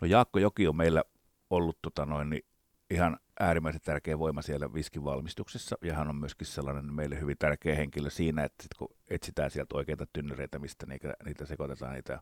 No 0.00 0.06
Jaakko 0.06 0.38
Joki 0.38 0.68
on 0.68 0.76
meillä 0.76 1.04
ollut 1.50 1.78
tota 1.82 2.06
noin, 2.06 2.30
niin 2.30 2.44
ihan 2.92 3.18
äärimmäisen 3.40 3.80
tärkeä 3.84 4.18
voima 4.18 4.42
siellä 4.42 4.74
viskin 4.74 5.04
valmistuksessa, 5.04 5.76
ja 5.82 5.94
hän 5.94 6.08
on 6.08 6.16
myöskin 6.16 6.46
sellainen 6.46 6.94
meille 6.94 7.20
hyvin 7.20 7.36
tärkeä 7.38 7.74
henkilö 7.74 8.10
siinä, 8.10 8.44
että 8.44 8.62
sit 8.62 8.74
kun 8.74 8.88
etsitään 9.10 9.50
sieltä 9.50 9.76
oikeita 9.76 10.06
tynnyreitä, 10.12 10.58
mistä 10.58 10.86
niitä, 10.86 11.14
niitä 11.24 11.46
sekoitetaan, 11.46 11.92
niitä, 11.92 12.20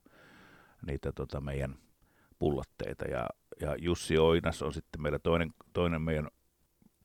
niitä 0.87 1.13
tota 1.13 1.41
meidän 1.41 1.75
pullotteita, 2.39 3.05
ja, 3.05 3.27
ja 3.61 3.77
Jussi 3.79 4.19
Oinas 4.19 4.63
on 4.63 4.73
sitten 4.73 5.03
meillä 5.03 5.19
toinen, 5.19 5.51
toinen 5.73 6.03
meidän 6.03 6.29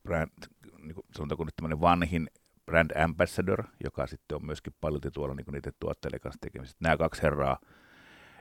brand, 0.02 0.30
niin 0.78 0.94
kuin 0.94 1.06
sanotaanko 1.16 1.44
nyt 1.44 1.56
tämmöinen 1.56 1.80
vanhin 1.80 2.30
brand 2.66 2.90
ambassador, 3.02 3.64
joka 3.84 4.06
sitten 4.06 4.36
on 4.36 4.46
myöskin 4.46 4.74
paljon 4.80 5.00
tuolla 5.12 5.34
niin 5.34 5.46
niiden 5.52 5.72
tuotteiden 5.80 6.20
kanssa 6.20 6.38
tekemisissä. 6.40 6.78
Nämä 6.80 6.96
kaksi 6.96 7.22
herraa 7.22 7.58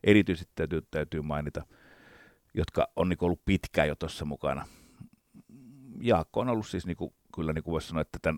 erityisesti 0.04 0.52
täytyy, 0.56 0.82
täytyy 0.92 1.22
mainita, 1.22 1.66
jotka 2.54 2.88
on 2.96 3.10
niin 3.10 3.18
ollut 3.22 3.46
pitkään 3.46 3.88
jo 3.88 3.96
tuossa 3.96 4.26
mukana 4.26 4.66
Jaakko 6.02 6.40
on 6.40 6.50
ollut 6.50 6.68
siis 6.68 6.86
niin 6.86 6.98
kuin, 6.98 7.14
kyllä 7.36 7.54
niin 7.54 7.64
kuin 7.64 7.72
voisi 7.72 7.88
sanoa, 7.88 8.02
että 8.02 8.20
tämän, 8.22 8.38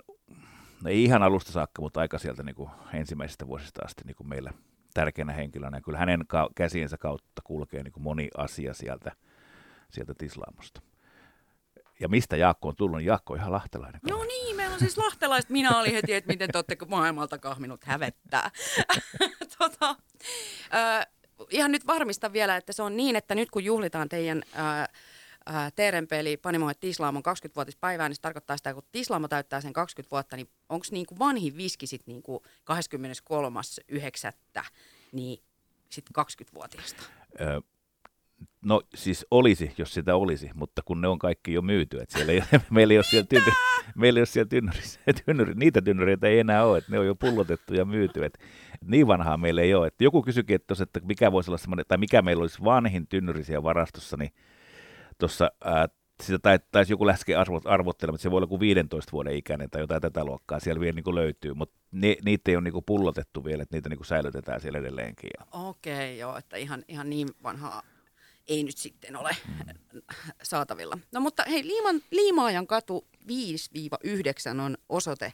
no 0.84 0.90
ei 0.90 1.04
ihan 1.04 1.24
alusta 1.24 1.52
saakka, 1.52 1.82
mutta 1.82 2.00
aika 2.00 2.18
sieltä 2.18 2.44
niin 2.44 2.56
kuin 2.56 2.70
ensimmäisestä 2.94 3.48
vuosista 3.48 3.82
asti 3.86 4.02
niin 4.06 4.16
kuin 4.16 4.30
meillä 4.30 4.54
tärkeänä 4.94 5.34
henkilönä. 5.34 5.78
Ja 5.78 5.82
kyllä 5.82 5.98
hänen 5.98 6.24
ka- 6.28 6.50
käsiensä 6.56 6.98
kautta 6.98 7.42
kulkee 7.44 7.84
niin 7.84 7.92
kuin 7.92 8.04
moni 8.04 8.30
asia 8.38 8.74
sieltä, 8.74 9.12
sieltä 9.90 10.14
Tislaamosta. 10.18 10.82
Ja 12.00 12.10
mistä 12.10 12.38
Jaakko 12.38 12.68
on 12.68 12.76
tullut, 12.76 12.98
niin 12.98 13.06
Jaakko 13.06 13.34
on 13.34 13.40
ihan 13.40 13.52
lahtelainen. 13.52 14.02
No 14.10 14.24
niin, 14.24 14.56
meillä 14.56 14.74
on 14.74 14.80
siis 14.80 14.98
lahtelaiset. 14.98 15.50
Minä 15.52 15.80
olin 15.80 15.94
heti, 15.94 16.14
että 16.14 16.28
miten 16.28 16.50
te 16.52 16.58
olette 16.58 16.78
maailmalta 16.88 17.38
kahminut 17.38 17.84
hävettää. 17.84 18.52
tota, 19.60 19.96
äh, 20.76 21.08
ihan 21.50 21.72
nyt 21.72 21.88
varmista 21.88 22.34
vielä, 22.34 22.58
että 22.58 22.74
se 22.74 22.84
on 22.84 22.98
niin, 22.98 23.16
että 23.16 23.36
nyt 23.36 23.52
kun 23.52 23.64
juhlitaan 23.64 24.10
teidän 24.10 24.44
äh, 24.60 24.88
ää, 25.48 25.72
Teerenpeli 25.72 26.38
Panimo 26.38 26.74
Tislaamon 26.80 27.24
20-vuotispäivää, 27.26 28.10
niin 28.10 28.16
se 28.16 28.22
tarkoittaa 28.22 28.58
sitä, 28.58 28.74
kun 28.74 28.84
Tislaamo 28.92 29.28
täyttää 29.28 29.62
sen 29.62 29.74
20 29.74 30.12
vuotta, 30.12 30.36
niin 30.36 30.50
onko 30.70 30.86
niinku 30.92 31.20
vanhin 31.20 31.58
viski 31.58 31.88
sitten 31.88 32.14
niinku 32.14 32.44
23.9. 34.58 34.64
niin 35.12 35.40
sitten 35.90 36.26
20-vuotiaasta? 36.26 37.04
Öö, 37.42 37.60
no 38.66 38.82
siis 38.96 39.26
olisi, 39.32 39.74
jos 39.78 39.94
sitä 39.94 40.16
olisi, 40.16 40.50
mutta 40.54 40.82
kun 40.86 41.02
ne 41.02 41.08
on 41.08 41.20
kaikki 41.20 41.54
jo 41.54 41.62
myyty, 41.62 42.00
että 42.00 42.18
siellä 42.18 42.34
ei, 42.34 42.42
meillä 42.70 42.92
ei 42.92 42.98
ole 42.98 43.04
siellä, 43.04 43.28
tynnyri, 43.28 43.52
meillä 43.96 44.18
ei 44.18 44.22
ole 44.22 44.26
siellä 44.26 44.50
tynnyrissä, 44.50 45.00
tynnyri, 45.26 45.54
niitä 45.54 45.82
tynnyreitä 45.82 46.28
ei 46.28 46.40
enää 46.40 46.66
ole, 46.66 46.78
että 46.78 46.92
ne 46.92 47.00
on 47.00 47.08
jo 47.08 47.16
pullotettu 47.16 47.74
ja 47.74 47.86
myyty, 47.86 48.26
että 48.26 48.40
niin 48.82 49.08
vanhaa 49.08 49.38
meillä 49.38 49.62
ei 49.62 49.74
ole. 49.74 49.88
Että 49.88 50.04
joku 50.04 50.22
kysyikin, 50.22 50.56
että, 50.56 50.68
tos, 50.68 50.82
että 50.82 51.00
mikä 51.04 51.32
voisi 51.32 51.50
olla 51.50 51.58
semmoinen, 51.58 51.86
tai 51.88 51.98
mikä 51.98 52.22
meillä 52.22 52.42
olisi 52.42 52.64
vanhin 52.64 53.08
tynnyri 53.08 53.44
siellä 53.44 53.64
varastossa, 53.64 54.18
niin 54.18 54.32
tuossa 55.18 55.52
sitä 56.24 56.40
tai, 56.40 56.60
taisi 56.72 56.94
joku 56.94 57.06
arvot, 57.38 57.66
arvottelemaan, 57.66 58.16
että 58.16 58.24
se 58.24 58.32
voi 58.32 58.38
olla 58.38 58.48
kuin 58.48 58.60
15 58.60 59.12
vuoden 59.12 59.34
ikäinen 59.34 59.70
tai 59.70 59.82
jotain 59.82 60.02
tätä 60.02 60.26
luokkaa 60.26 60.60
siellä 60.60 60.80
vielä 60.80 60.96
niin 60.96 61.16
löytyy, 61.16 61.54
mutta 61.54 61.80
ne, 61.92 62.16
niitä 62.26 62.52
ei 62.52 62.56
ole 62.56 62.64
niin 62.64 62.84
pullotettu 62.86 63.46
vielä, 63.46 63.64
että 63.64 63.76
niitä 63.76 63.90
niin 63.90 64.06
säilytetään 64.06 64.62
siellä 64.62 64.80
edelleenkin. 64.80 65.30
Okei, 65.52 65.94
okay, 65.94 66.14
joo, 66.14 66.38
että 66.38 66.58
ihan, 66.58 66.84
ihan 66.88 67.10
niin 67.10 67.28
vanhaa 67.44 67.84
ei 68.48 68.64
nyt 68.64 68.78
sitten 68.78 69.16
ole 69.16 69.36
mm. 69.48 70.02
saatavilla. 70.44 70.98
No 71.12 71.20
mutta 71.20 71.44
hei, 71.50 71.68
Liiman, 71.68 72.02
Liimaajan 72.12 72.68
katu 72.68 73.08
5-9 74.58 74.62
on 74.62 74.78
osoite 74.90 75.34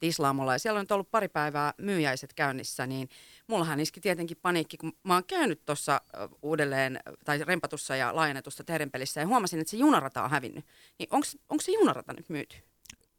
Tislaamolla 0.00 0.52
ja 0.52 0.58
siellä 0.58 0.78
on 0.78 0.82
nyt 0.82 0.92
ollut 0.92 1.10
pari 1.10 1.28
päivää 1.28 1.74
myyjäiset 1.78 2.34
käynnissä, 2.34 2.86
niin 2.86 3.08
mullahan 3.46 3.80
iski 3.80 4.00
tietenkin 4.00 4.36
paniikki, 4.42 4.76
kun 4.76 4.92
mä 5.02 5.14
oon 5.14 5.24
käynyt 5.24 5.64
tuossa 5.64 6.00
uudelleen 6.42 7.00
tai 7.24 7.38
rempatussa 7.44 7.96
ja 7.96 8.16
laajennetussa 8.16 8.64
terenpelissä 8.64 9.20
ja 9.20 9.26
huomasin, 9.26 9.60
että 9.60 9.70
se 9.70 9.76
junarata 9.76 10.22
on 10.22 10.30
hävinnyt. 10.30 10.64
Niin 10.98 11.08
onko 11.48 11.60
se 11.60 11.72
junarata 11.72 12.12
nyt 12.12 12.28
myyty? 12.28 12.56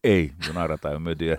Ei, 0.03 0.31
junarata 0.47 0.89
on 0.89 1.01
myyty. 1.01 1.25
Ja 1.25 1.37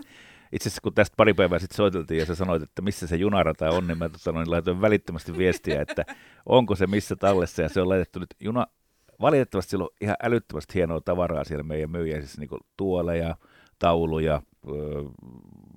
itse 0.52 0.68
asiassa 0.68 0.82
kun 0.82 0.94
tästä 0.94 1.14
pari 1.16 1.34
päivää 1.34 1.58
sitten 1.58 1.76
soiteltiin 1.76 2.18
ja 2.18 2.26
sä 2.26 2.34
sanoit, 2.34 2.62
että 2.62 2.82
missä 2.82 3.06
se 3.06 3.16
junarata 3.16 3.70
on, 3.70 3.86
niin 3.86 3.98
mä 3.98 4.08
tota, 4.08 4.32
niin 4.32 4.50
laitoin 4.50 4.80
välittömästi 4.80 5.38
viestiä, 5.38 5.80
että 5.82 6.04
onko 6.46 6.76
se 6.76 6.86
missä 6.86 7.16
tallessa 7.16 7.62
ja 7.62 7.68
se 7.68 7.80
on 7.80 7.88
laitettu 7.88 8.18
nyt 8.18 8.34
juna, 8.40 8.66
valitettavasti 9.20 9.70
sillä 9.70 9.84
on 9.84 9.90
ihan 10.00 10.16
älyttömästi 10.22 10.74
hienoa 10.74 11.00
tavaraa 11.00 11.44
siellä 11.44 11.62
meidän 11.62 11.90
myyjäisissä, 11.90 12.40
niin 12.40 12.50
tuoleja, 12.76 13.36
tauluja, 13.78 14.42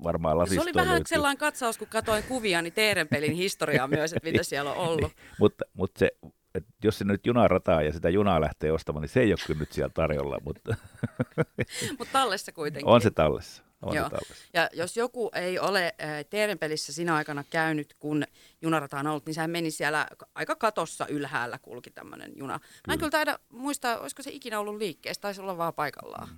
varmaan 0.04 0.38
lasistoja. 0.38 0.64
Se 0.64 0.70
oli 0.70 0.74
vähän 0.74 0.94
löytyy. 0.94 1.08
sellainen 1.08 1.38
katsaus, 1.38 1.78
kun 1.78 1.88
katsoin 1.88 2.24
kuvia, 2.24 2.62
niin 2.62 2.74
Teerenpelin 2.74 3.34
historiaa 3.34 3.88
myös, 3.88 4.14
että 4.14 4.30
mitä 4.32 4.44
siellä 4.44 4.74
on 4.74 4.78
ollut. 4.88 5.12
Niin, 5.16 5.36
mutta, 5.40 5.66
mutta 5.74 6.00
se, 6.00 6.12
että 6.56 6.74
jos 6.84 6.98
se 6.98 7.06
nyt 7.06 7.26
junarataa 7.26 7.82
ja 7.82 7.94
sitä 7.94 8.10
junaa 8.10 8.42
lähtee 8.42 8.72
ostamaan, 8.72 9.02
niin 9.02 9.10
se 9.10 9.20
ei 9.20 9.32
ole 9.32 9.40
kyllä 9.48 9.60
nyt 9.60 9.72
siellä 9.72 9.92
tarjolla. 9.94 10.38
Mutta 10.44 10.76
Mut 12.00 12.08
tallessa 12.12 12.52
kuitenkin. 12.52 12.88
On 12.88 13.02
se 13.02 13.12
tallessa. 13.12 13.64
On 13.82 13.96
Joo. 13.96 14.10
Ja 14.54 14.70
jos 14.74 14.98
joku 14.98 15.30
ei 15.34 15.60
ole 15.60 15.86
äh, 15.86 16.26
Teerenpelissä 16.30 16.94
sinä 16.94 17.16
aikana 17.16 17.44
käynyt, 17.50 17.96
kun 18.00 18.24
junarata 18.62 19.00
on 19.00 19.08
ollut, 19.08 19.26
niin 19.26 19.34
sehän 19.34 19.50
meni 19.50 19.72
siellä 19.72 20.08
aika 20.36 20.56
katossa 20.56 21.08
ylhäällä 21.08 21.60
kulki 21.62 21.92
tämmöinen 21.92 22.32
juna. 22.36 22.60
Kyllä. 22.60 22.72
Mä 22.88 22.94
en 22.94 23.00
kyllä 23.00 23.12
taida 23.12 23.40
muistaa, 23.50 23.98
olisiko 23.98 24.24
se 24.24 24.32
ikinä 24.32 24.60
ollut 24.60 24.78
liikkeessä, 24.78 25.22
taisi 25.22 25.42
olla 25.42 25.58
vaan 25.58 25.74
paikallaan. 25.74 26.30
Mm. 26.30 26.38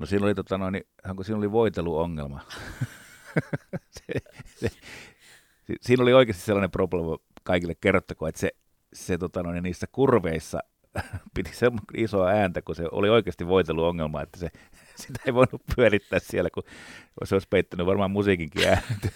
No 0.00 0.06
siinä 0.06 0.26
oli, 0.26 0.34
tota, 0.34 0.58
noin, 0.58 0.80
onko 1.08 1.22
siinä 1.22 1.38
oli 1.38 1.52
voiteluongelma. 1.52 2.40
se, 3.96 4.20
se, 4.56 4.68
siinä 5.80 6.02
oli 6.02 6.12
oikeasti 6.12 6.42
sellainen 6.42 6.70
probleema 6.70 7.16
kaikille 7.42 7.74
kerrottakoon, 7.74 8.28
että 8.28 8.40
se, 8.40 8.50
se 8.92 9.18
tota, 9.18 9.42
noin, 9.42 9.62
niissä 9.62 9.86
kurveissa 9.92 10.58
piti 11.34 11.54
se 11.54 11.66
isoa 11.96 12.28
ääntä, 12.28 12.62
kun 12.62 12.74
se 12.74 12.84
oli 12.92 13.08
oikeasti 13.08 13.46
voiteluongelma, 13.46 14.22
että 14.22 14.38
se, 14.38 14.50
sitä 15.02 15.20
ei 15.26 15.34
voinut 15.34 15.62
pyörittää 15.76 16.18
siellä, 16.18 16.50
kun 16.54 16.62
se 17.24 17.34
olisi 17.34 17.48
peittänyt 17.50 17.86
varmaan 17.86 18.10
musiikinkin 18.10 18.68
ääntä. 18.68 19.08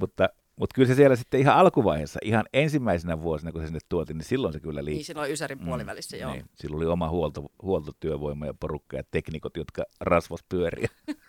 Mutta 0.00 0.28
mutta 0.58 0.74
kyllä 0.74 0.88
se 0.88 0.94
siellä 0.94 1.16
sitten 1.16 1.40
ihan 1.40 1.56
alkuvaiheessa, 1.56 2.20
ihan 2.22 2.44
ensimmäisenä 2.52 3.22
vuosina, 3.22 3.52
kun 3.52 3.60
se 3.60 3.66
sinne 3.66 3.80
tuotiin, 3.88 4.18
niin 4.18 4.24
silloin 4.24 4.52
se 4.52 4.60
kyllä 4.60 4.84
liikkui. 4.84 4.96
Niin, 4.96 5.04
silloin 5.04 5.32
Ysärin 5.32 5.58
mm, 5.58 5.64
puolivälissä, 5.64 6.16
mm, 6.16 6.20
joo. 6.22 6.32
Niin, 6.32 6.44
silloin 6.54 6.82
oli 6.82 6.86
oma 6.86 7.08
huolto, 7.08 7.52
huoltotyövoima 7.62 8.46
ja 8.46 8.54
porukka 8.60 8.96
ja 8.96 9.02
teknikot, 9.10 9.56
jotka 9.56 9.84
rasvas 10.00 10.40
pyöriä. 10.48 10.88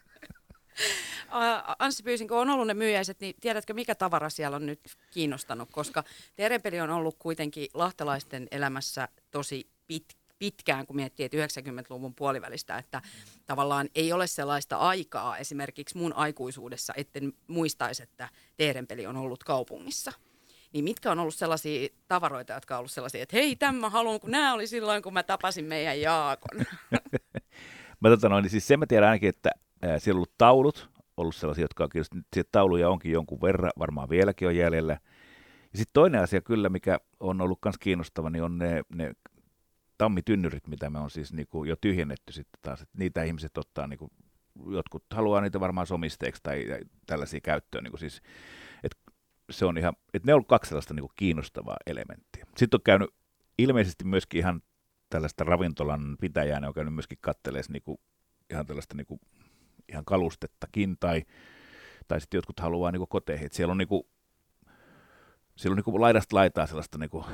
Anssi 1.80 2.04
Pyysin, 2.04 2.28
kun 2.28 2.38
on 2.38 2.50
ollut 2.50 2.68
ne 2.68 2.74
myyjäiset, 2.74 3.20
niin 3.20 3.36
tiedätkö, 3.42 3.74
mikä 3.74 3.96
tavara 3.96 4.30
siellä 4.30 4.56
on 4.56 4.66
nyt 4.66 4.80
kiinnostanut? 5.12 5.70
Koska 5.72 6.04
Terepeli 6.36 6.82
on 6.82 6.90
ollut 6.90 7.16
kuitenkin 7.20 7.68
lahtelaisten 7.74 8.48
elämässä 8.52 9.08
tosi 9.32 9.70
pitkä 9.88 10.19
pitkään, 10.40 10.88
kun 10.88 10.96
miettii, 10.96 11.26
että 11.26 11.38
90-luvun 11.38 12.16
puolivälistä, 12.16 12.78
että 12.78 13.02
tavallaan 13.46 13.90
ei 13.96 14.14
ole 14.14 14.28
sellaista 14.28 14.78
aikaa 14.78 15.38
esimerkiksi 15.38 15.98
mun 15.98 16.14
aikuisuudessa, 16.14 16.94
etten 16.98 17.34
muistaisi, 17.48 18.04
että 18.04 18.30
Teerenpeli 18.58 19.06
on 19.08 19.18
ollut 19.18 19.44
kaupungissa. 19.44 20.12
Niin 20.74 20.84
mitkä 20.84 21.12
on 21.12 21.20
ollut 21.20 21.36
sellaisia 21.36 21.90
tavaroita, 22.08 22.54
jotka 22.54 22.76
on 22.76 22.80
ollut 22.80 22.92
sellaisia, 22.92 23.24
että 23.24 23.38
hei, 23.38 23.56
tämä 23.56 23.90
haluan, 23.90 24.20
kun 24.20 24.32
nämä 24.32 24.54
oli 24.54 24.68
silloin, 24.68 25.04
kun 25.04 25.14
mä 25.14 25.24
tapasin 25.24 25.66
meidän 25.66 26.02
Jaakon. 26.02 26.66
mä 28.02 28.10
tota 28.10 28.30
noin, 28.30 28.44
niin 28.44 28.52
siis 28.52 28.68
sen 28.68 28.80
mä 28.80 28.86
tiedän 28.86 29.10
ainakin, 29.10 29.30
että 29.30 29.50
siellä 29.98 30.18
on 30.18 30.20
ollut 30.20 30.38
taulut, 30.38 30.90
ollut 31.18 31.36
sellaisia, 31.36 31.64
jotka 31.64 31.84
on 31.84 31.90
kiinnostunut. 31.90 32.26
tauluja 32.52 32.90
onkin 32.90 33.12
jonkun 33.12 33.42
verran, 33.42 33.72
varmaan 33.80 34.10
vieläkin 34.10 34.48
on 34.48 34.56
jäljellä. 34.56 34.94
Ja 35.74 35.78
sitten 35.78 35.94
toinen 35.94 36.22
asia 36.22 36.42
kyllä, 36.42 36.70
mikä 36.70 37.00
on 37.20 37.42
ollut 37.42 37.60
myös 37.66 37.78
kiinnostava, 37.80 38.30
niin 38.30 38.44
on 38.44 38.58
ne, 38.58 38.82
ne 38.90 39.14
tammitynnyrit, 40.00 40.68
mitä 40.68 40.90
me 40.90 41.00
on 41.00 41.10
siis 41.10 41.34
niin 41.34 41.48
kuin 41.48 41.70
jo 41.70 41.76
tyhjennetty 41.76 42.34
sitten 42.34 42.60
taas. 42.62 42.82
Että 42.82 42.98
niitä 42.98 43.24
ihmiset 43.24 43.58
ottaa, 43.58 43.88
niin 43.88 44.00
kuin, 44.00 44.12
jotkut 44.70 45.04
haluaa 45.14 45.42
niitä 45.42 45.60
varmaan 45.60 45.88
somisteeksi 45.88 46.44
tai 46.44 46.66
tällaisia 47.06 47.40
käyttöön. 47.42 47.84
Niin 47.84 47.92
kuin 47.92 48.00
siis, 48.00 48.22
että 48.84 48.98
se 49.52 49.66
on 49.66 49.78
ihan, 49.78 49.94
että 50.14 50.28
ne 50.28 50.34
on 50.34 50.36
ollut 50.36 50.48
kaksi 50.48 50.70
sellaista 50.70 50.94
niin 50.94 51.04
kuin 51.04 51.12
kiinnostavaa 51.16 51.78
elementtiä. 51.86 52.46
Sitten 52.58 52.78
on 52.78 52.84
käynyt 52.84 53.10
ilmeisesti 53.58 54.04
myöskin 54.04 54.40
ihan 54.40 54.62
tällaista 55.10 55.44
ravintolan 55.44 56.18
pitäjää, 56.22 56.60
ne 56.60 56.68
on 56.68 56.74
käynyt 56.74 56.94
myöskin 56.94 57.18
katteleessa 57.22 57.74
niin 57.74 57.84
kuin, 57.84 57.98
ihan 58.50 58.66
tällaista 58.66 58.96
niin 58.96 59.08
kuin, 59.08 59.22
ihan 59.90 60.06
kalustettakin, 60.06 60.98
tai, 61.00 61.24
tai 62.08 62.22
sitten 62.22 62.38
jotkut 62.38 62.60
haluaa 62.60 62.92
niin 62.92 63.00
kuin 63.00 63.10
koteihin. 63.10 63.46
Että 63.46 63.56
siellä 63.56 63.72
on, 63.72 63.78
niin 63.78 63.88
kuin, 63.88 64.04
siellä 65.56 65.74
on 65.74 65.78
niin 65.78 65.84
kuin 65.84 66.02
laidasta 66.02 66.36
laitaa 66.36 66.68
sellaista 66.68 66.98
niin 66.98 67.10
kuin, 67.10 67.26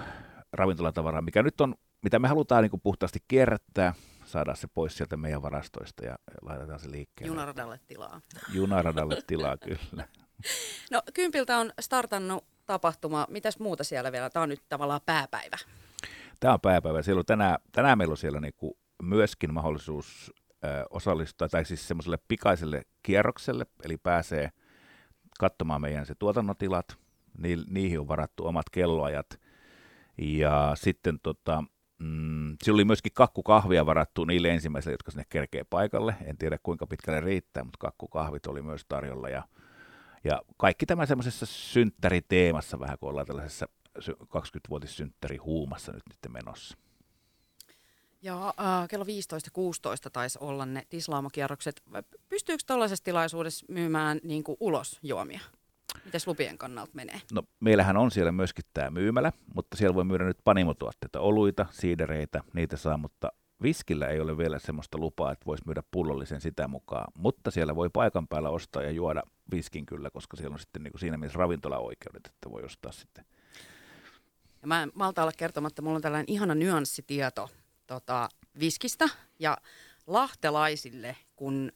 ravintolatavaraa, 0.53 1.21
mikä 1.21 1.43
nyt 1.43 1.61
on 1.61 1.75
mitä 2.05 2.19
me 2.19 2.27
halutaan 2.27 2.63
niin 2.63 2.69
kuin 2.71 2.81
puhtaasti 2.81 3.19
kierrättää, 3.27 3.93
saada 4.25 4.55
se 4.55 4.67
pois 4.67 4.97
sieltä 4.97 5.17
meidän 5.17 5.41
varastoista 5.41 6.05
ja 6.05 6.15
laitetaan 6.41 6.79
se 6.79 6.91
liikkeelle. 6.91 7.31
Junaradalle 7.31 7.79
tilaa. 7.87 8.21
Junaradalle 8.53 9.21
tilaa, 9.27 9.57
kyllä. 9.57 10.07
No 10.91 11.01
Kympiltä 11.13 11.57
on 11.57 11.71
startannut 11.81 12.45
tapahtuma. 12.65 13.27
Mitäs 13.29 13.59
muuta 13.59 13.83
siellä 13.83 14.11
vielä? 14.11 14.29
Tämä 14.29 14.43
on 14.43 14.49
nyt 14.49 14.61
tavallaan 14.69 15.01
pääpäivä. 15.05 15.57
Tämä 16.39 16.53
on 16.53 16.61
pääpäivä. 16.61 17.01
Siellä 17.01 17.19
on 17.19 17.25
tänään, 17.25 17.57
tänään 17.71 17.97
meillä 17.97 18.11
on 18.11 18.17
siellä 18.17 18.39
niin 18.39 18.53
kuin 18.57 18.73
myöskin 19.03 19.53
mahdollisuus 19.53 20.33
osallistua, 20.89 21.49
tai 21.49 21.65
siis 21.65 21.87
semmoiselle 21.87 22.17
pikaiselle 22.27 22.81
kierrokselle, 23.03 23.65
eli 23.83 23.97
pääsee 23.97 24.51
katsomaan 25.39 25.81
meidän 25.81 26.05
se 26.05 26.15
tuotannotilat. 26.15 26.97
Ni, 27.37 27.57
niihin 27.69 27.99
on 27.99 28.07
varattu 28.07 28.47
omat 28.47 28.69
kelloajat. 28.71 29.39
Ja 30.17 30.71
sitten 30.75 31.19
tota, 31.23 31.63
Mm, 31.99 32.57
sillä 32.63 32.75
oli 32.75 32.85
myöskin 32.85 33.11
kakkukahvia 33.13 33.85
varattu 33.85 34.25
niille 34.25 34.49
ensimmäisille, 34.49 34.93
jotka 34.93 35.11
sinne 35.11 35.25
kerkee 35.29 35.63
paikalle. 35.63 36.15
En 36.25 36.37
tiedä 36.37 36.57
kuinka 36.63 36.87
pitkälle 36.87 37.19
riittää, 37.19 37.63
mutta 37.63 37.77
kakkukahvit 37.77 38.47
oli 38.47 38.61
myös 38.61 38.85
tarjolla. 38.87 39.29
Ja, 39.29 39.43
ja 40.23 40.41
kaikki 40.57 40.85
tämä 40.85 41.05
semmoisessa 41.05 41.45
synttäriteemassa 41.45 42.79
vähän, 42.79 42.97
kun 42.99 43.09
ollaan 43.09 43.27
tällaisessa 43.27 43.67
20-vuotissynttäri 44.23 45.37
huumassa 45.37 45.91
nyt 45.91 46.03
nyt 46.09 46.33
menossa. 46.33 46.77
Ja 48.21 48.47
äh, 48.47 48.87
kello 48.89 49.05
15-16 49.05 49.07
taisi 50.13 50.39
olla 50.41 50.65
ne 50.65 50.83
tislaamokierrokset. 50.89 51.83
Pystyykö 52.29 52.63
tällaisessa 52.67 53.03
tilaisuudessa 53.03 53.65
myymään 53.69 54.19
niin 54.23 54.43
kuin 54.43 54.57
ulos 54.59 54.99
juomia? 55.03 55.39
Mitäs 56.05 56.27
lupien 56.27 56.57
kannalta 56.57 56.91
menee? 56.93 57.21
No 57.31 57.43
meillähän 57.59 57.97
on 57.97 58.11
siellä 58.11 58.31
myöskin 58.31 58.65
tämä 58.73 58.89
myymälä, 58.89 59.31
mutta 59.55 59.77
siellä 59.77 59.95
voi 59.95 60.03
myydä 60.03 60.23
nyt 60.23 60.37
panimotuotteita, 60.43 61.19
oluita, 61.19 61.65
siidereitä, 61.71 62.43
niitä 62.53 62.77
saa, 62.77 62.97
mutta 62.97 63.31
viskillä 63.61 64.07
ei 64.07 64.19
ole 64.19 64.37
vielä 64.37 64.59
semmoista 64.59 64.97
lupaa, 64.97 65.31
että 65.31 65.45
voisi 65.45 65.63
myydä 65.65 65.83
pullollisen 65.91 66.41
sitä 66.41 66.67
mukaan, 66.67 67.11
mutta 67.13 67.51
siellä 67.51 67.75
voi 67.75 67.89
paikan 67.89 68.27
päällä 68.27 68.49
ostaa 68.49 68.83
ja 68.83 68.91
juoda 68.91 69.23
viskin 69.51 69.85
kyllä, 69.85 70.09
koska 70.09 70.37
siellä 70.37 70.53
on 70.53 70.59
sitten 70.59 70.83
niin 70.83 70.91
kuin 70.91 70.99
siinä 70.99 71.17
mielessä 71.17 71.39
ravintolaoikeudet, 71.39 72.25
että 72.25 72.51
voi 72.51 72.63
ostaa 72.63 72.91
sitten. 72.91 73.25
Ja 74.61 74.67
mä 74.67 74.83
en 74.83 74.91
malta 74.95 75.21
olla 75.21 75.31
kertomatta, 75.37 75.81
mulla 75.81 75.95
on 75.95 76.01
tällainen 76.01 76.33
ihana 76.33 76.55
nyanssitieto 76.55 77.49
tota, 77.87 78.29
viskistä 78.59 79.09
ja 79.39 79.57
lahtelaisille, 80.07 81.15
kun 81.35 81.71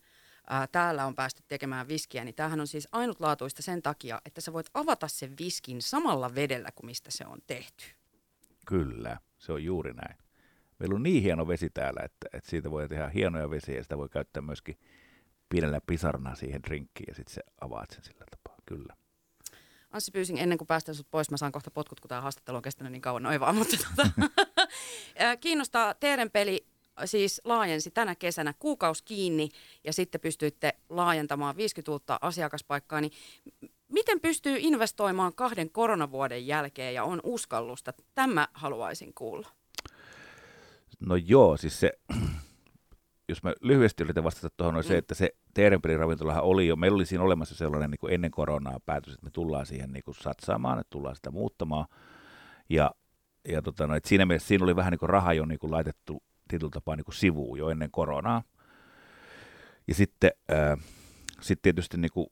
ää, 0.49 0.67
täällä 0.67 1.05
on 1.05 1.15
päästy 1.15 1.43
tekemään 1.47 1.87
viskiä, 1.87 2.23
niin 2.23 2.35
tämähän 2.35 2.59
on 2.59 2.67
siis 2.67 2.87
ainutlaatuista 2.91 3.61
sen 3.61 3.81
takia, 3.81 4.21
että 4.25 4.41
sä 4.41 4.53
voit 4.53 4.69
avata 4.73 5.07
sen 5.07 5.33
viskin 5.39 5.81
samalla 5.81 6.35
vedellä 6.35 6.69
kuin 6.75 6.85
mistä 6.85 7.11
se 7.11 7.25
on 7.25 7.39
tehty. 7.47 7.85
Kyllä, 8.65 9.17
se 9.37 9.51
on 9.51 9.63
juuri 9.63 9.93
näin. 9.93 10.17
Meillä 10.79 10.95
on 10.95 11.03
niin 11.03 11.23
hieno 11.23 11.47
vesi 11.47 11.69
täällä, 11.69 12.01
että, 12.03 12.27
että 12.33 12.49
siitä 12.49 12.71
voi 12.71 12.89
tehdä 12.89 13.09
hienoja 13.09 13.49
vesiä 13.49 13.75
ja 13.75 13.83
sitä 13.83 13.97
voi 13.97 14.09
käyttää 14.09 14.41
myöskin 14.41 14.77
pienellä 15.49 15.81
pisarna 15.81 16.35
siihen 16.35 16.63
drinkkiin 16.63 17.07
ja 17.07 17.15
sitten 17.15 17.33
se 17.33 17.41
avaat 17.61 17.89
sen 17.91 18.03
sillä 18.03 18.25
tapaa, 18.31 18.57
kyllä. 18.65 18.95
Anssi 19.91 20.11
pyysin 20.11 20.37
ennen 20.37 20.57
kuin 20.57 20.67
päästään 20.67 20.95
sut 20.95 21.11
pois, 21.11 21.31
mä 21.31 21.37
saan 21.37 21.51
kohta 21.51 21.71
potkut, 21.71 21.99
kun 21.99 22.09
tämä 22.09 22.21
haastattelu 22.21 22.57
on 22.57 22.63
kestänyt 22.63 22.91
niin 22.91 23.01
kauan, 23.01 23.23
noin 23.23 23.39
vaan, 23.39 23.55
mutta 23.55 23.77
tota, 23.77 24.11
kiinnostaa 25.41 25.93
Teeren 25.93 26.31
peli 26.31 26.65
siis 27.05 27.41
laajensi 27.43 27.91
tänä 27.91 28.15
kesänä 28.15 28.53
kuukaus 28.59 29.01
kiinni 29.01 29.49
ja 29.83 29.93
sitten 29.93 30.21
pystyitte 30.21 30.73
laajentamaan 30.89 31.57
50 31.57 31.91
uutta 31.91 32.19
asiakaspaikkaa, 32.21 33.01
niin 33.01 33.11
miten 33.87 34.19
pystyy 34.19 34.57
investoimaan 34.59 35.35
kahden 35.35 35.69
koronavuoden 35.69 36.47
jälkeen 36.47 36.93
ja 36.93 37.03
on 37.03 37.19
uskallusta? 37.23 37.93
Tämä 38.15 38.47
haluaisin 38.53 39.13
kuulla. 39.13 39.47
No 40.99 41.15
joo, 41.15 41.57
siis 41.57 41.79
se, 41.79 41.91
jos 43.29 43.43
mä 43.43 43.53
lyhyesti 43.61 44.03
yritän 44.03 44.23
vastata 44.23 44.49
tuohon, 44.57 44.75
on 44.75 44.83
mm. 44.83 44.87
se, 44.87 44.97
että 44.97 45.15
se 45.15 45.29
Teerenpelin 45.53 45.99
oli 46.41 46.67
jo, 46.67 46.75
meillä 46.75 46.95
oli 46.95 47.05
siinä 47.05 47.23
olemassa 47.23 47.55
sellainen 47.55 47.91
niin 47.91 47.99
kuin 47.99 48.13
ennen 48.13 48.31
koronaa 48.31 48.79
päätös, 48.85 49.13
että 49.13 49.25
me 49.25 49.31
tullaan 49.31 49.65
siihen 49.65 49.91
niin 49.91 50.03
kuin 50.03 50.15
satsaamaan, 50.15 50.79
että 50.79 50.89
tullaan 50.89 51.15
sitä 51.15 51.31
muuttamaan. 51.31 51.85
Ja 52.69 52.91
ja 53.47 53.61
tota, 53.61 53.87
no, 53.87 53.95
et 53.95 54.05
siinä 54.05 54.25
mielessä 54.25 54.47
siinä 54.47 54.63
oli 54.63 54.75
vähän 54.75 54.91
niin 54.91 54.99
kuin 54.99 55.09
raha 55.09 55.33
jo 55.33 55.45
niin 55.45 55.59
kuin 55.59 55.71
laitettu 55.71 56.23
tietyllä 56.49 56.71
tapaa 56.71 56.95
niin 56.95 57.05
kuin 57.05 57.15
sivuun 57.15 57.59
jo 57.59 57.69
ennen 57.69 57.91
koronaa. 57.91 58.43
Ja 59.87 59.95
sitten, 59.95 60.31
ää, 60.49 60.77
sitten 61.41 61.61
tietysti 61.61 61.97
niin 61.97 62.11
kuin, 62.13 62.27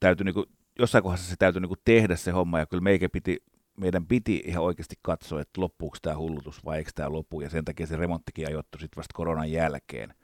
täytyy, 0.00 0.24
niin 0.24 0.34
kuin, 0.34 0.46
jossain 0.78 1.04
kohdassa 1.04 1.30
se 1.30 1.36
täytyy 1.38 1.60
niin 1.60 1.68
kuin 1.68 1.80
tehdä 1.84 2.16
se 2.16 2.30
homma, 2.30 2.58
ja 2.58 2.66
kyllä 2.66 2.82
meikä 2.82 3.08
piti, 3.08 3.42
meidän 3.76 4.06
piti 4.06 4.42
ihan 4.46 4.64
oikeasti 4.64 4.96
katsoa, 5.02 5.40
että 5.40 5.60
loppuuko 5.60 5.96
tämä 6.02 6.16
hullutus 6.16 6.64
vai 6.64 6.78
eikö 6.78 6.90
tämä 6.94 7.12
lopu, 7.12 7.40
ja 7.40 7.50
sen 7.50 7.64
takia 7.64 7.86
se 7.86 7.96
remonttikin 7.96 8.48
ajoittu 8.48 8.78
sitten 8.78 8.96
vasta 8.96 9.14
koronan 9.14 9.52
jälkeen. 9.52 10.14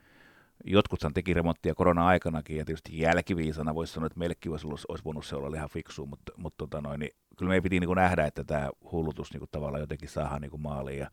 Jotkuthan 0.64 1.14
teki 1.14 1.34
remonttia 1.34 1.74
korona-aikanakin, 1.74 2.56
ja 2.56 2.64
tietysti 2.64 2.98
jälkiviisana 2.98 3.74
voisi 3.74 3.92
sanoa, 3.92 4.06
että 4.06 4.18
meillekin 4.18 4.52
olisi, 4.52 4.66
ollut, 4.66 4.84
olisi 4.88 5.04
voinut 5.04 5.26
se 5.26 5.36
olla 5.36 5.56
ihan 5.56 5.68
fiksu, 5.68 6.06
mutta, 6.06 6.32
mutta 6.36 6.56
tota 6.56 6.80
noin, 6.80 7.00
niin 7.00 7.10
kyllä 7.36 7.48
meidän 7.48 7.62
piti 7.62 7.80
niin 7.80 7.88
kuin 7.88 7.96
nähdä, 7.96 8.26
että 8.26 8.44
tämä 8.44 8.70
hullutus 8.92 9.32
niin 9.32 9.38
kuin 9.38 9.48
tavallaan 9.52 9.80
jotenkin 9.80 10.08
saadaan 10.08 10.40
niin 10.40 10.50
kuin 10.50 10.62
maaliin, 10.62 10.98
ja, 10.98 11.10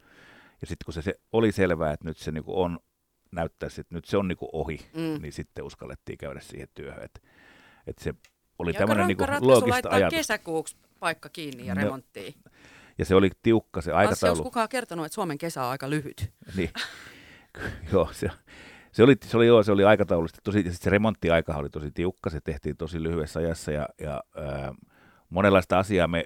ja 0.64 0.68
sitten 0.68 0.86
kun 0.86 0.94
se, 0.94 1.02
se 1.02 1.20
oli 1.32 1.52
selvää, 1.52 1.94
että 1.94 2.06
nyt 2.06 2.18
se 2.18 2.32
niin 2.32 2.44
kuin 2.44 2.58
on, 2.58 2.80
näyttäisi, 3.32 3.82
että 3.82 3.96
nyt 3.96 4.06
se 4.06 4.18
on 4.18 4.28
niin 4.28 4.38
ohi, 4.54 4.80
mm. 4.94 5.22
niin 5.22 5.34
sitten 5.34 5.66
uskallettiin 5.66 6.18
käydä 6.18 6.40
siihen 6.40 6.68
työhön, 6.74 7.04
että, 7.04 7.20
että 7.88 8.04
se 8.04 8.14
oli 8.60 8.74
tämmöinen 8.74 9.08
niin 9.08 9.18
loogista 9.40 9.90
ajatus. 9.90 10.18
kesäkuuksi 10.18 10.78
paikka 11.00 11.30
kiinni 11.30 11.66
ja 11.66 11.76
no, 11.76 11.82
remonttiin. 11.82 12.36
Ja 12.98 13.06
se 13.06 13.16
oli 13.16 13.30
tiukka 13.42 13.82
se 13.82 13.92
aikataulu. 13.92 14.38
Onko 14.38 14.44
kukaan 14.44 14.70
kertonut, 14.70 15.06
että 15.06 15.14
Suomen 15.14 15.38
kesä 15.38 15.64
on 15.64 15.70
aika 15.70 15.90
lyhyt? 15.90 16.32
niin, 16.58 16.70
joo, 17.92 18.10
se, 18.12 18.30
se 18.92 19.04
oli, 19.04 19.16
se 19.26 19.38
oli, 19.38 19.48
joo, 19.48 19.64
se 19.64 19.72
oli 19.72 19.84
aikataulullisesti 19.84 20.42
tosi, 20.44 20.64
ja 20.66 20.74
se 20.74 20.90
remonttiaika 20.90 21.56
oli 21.56 21.70
tosi 21.70 21.92
tiukka, 21.92 22.30
se 22.30 22.42
tehtiin 22.42 22.78
tosi 22.78 23.04
lyhyessä 23.04 23.40
ajassa, 23.40 23.72
ja, 23.72 23.90
ja 24.02 24.24
ää, 24.36 24.74
monenlaista 25.30 25.80
asiaa 25.80 26.08
me 26.08 26.26